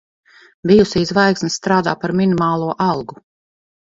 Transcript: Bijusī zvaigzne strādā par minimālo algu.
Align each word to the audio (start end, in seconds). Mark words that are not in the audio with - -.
Bijusī 0.71 1.01
zvaigzne 1.09 1.51
strādā 1.57 1.95
par 2.05 2.15
minimālo 2.21 2.71
algu. 2.87 3.21